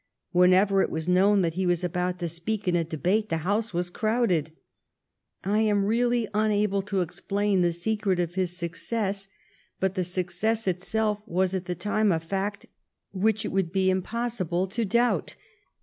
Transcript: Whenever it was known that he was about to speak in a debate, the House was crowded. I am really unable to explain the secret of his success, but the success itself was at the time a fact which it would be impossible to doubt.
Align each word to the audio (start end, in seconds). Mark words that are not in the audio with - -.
Whenever 0.31 0.81
it 0.81 0.89
was 0.89 1.07
known 1.07 1.43
that 1.43 1.53
he 1.53 1.67
was 1.67 1.83
about 1.83 2.17
to 2.17 2.27
speak 2.27 2.67
in 2.67 2.75
a 2.75 2.83
debate, 2.83 3.29
the 3.29 3.37
House 3.45 3.71
was 3.71 3.91
crowded. 3.91 4.49
I 5.43 5.59
am 5.59 5.85
really 5.85 6.27
unable 6.33 6.81
to 6.89 7.01
explain 7.01 7.61
the 7.61 7.71
secret 7.71 8.19
of 8.19 8.33
his 8.33 8.57
success, 8.57 9.27
but 9.79 9.93
the 9.93 10.03
success 10.03 10.67
itself 10.67 11.19
was 11.27 11.53
at 11.53 11.65
the 11.65 11.75
time 11.75 12.11
a 12.11 12.19
fact 12.19 12.65
which 13.11 13.45
it 13.45 13.51
would 13.51 13.71
be 13.71 13.91
impossible 13.91 14.65
to 14.69 14.85
doubt. 14.85 15.35